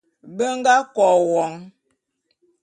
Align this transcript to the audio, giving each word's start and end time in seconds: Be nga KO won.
Be 0.35 0.45
nga 0.57 0.73
KO 0.95 1.05
won. 1.31 1.53